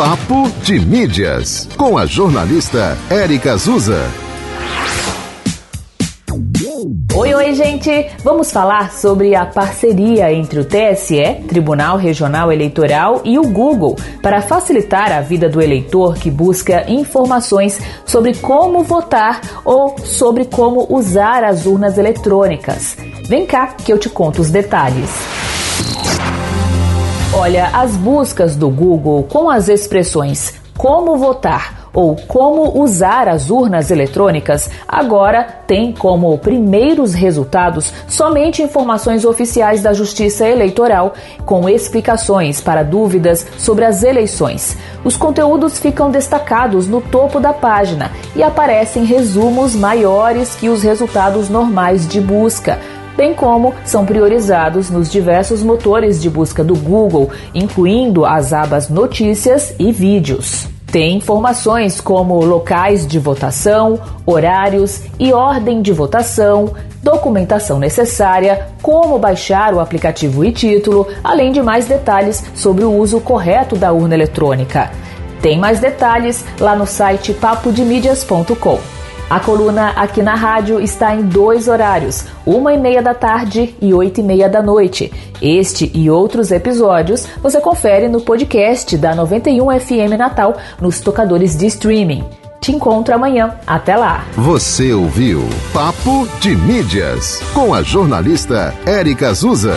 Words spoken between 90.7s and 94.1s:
nos tocadores de streaming. Te encontro amanhã. Até